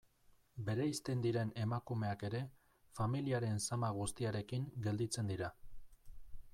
Bereizten 0.69 1.19
diren 1.25 1.51
emakumeak 1.65 2.25
ere, 2.31 2.41
familiaren 3.01 3.63
zama 3.69 3.93
guztiarekin 4.01 4.67
gelditzen 4.89 5.35
dira. 5.35 5.53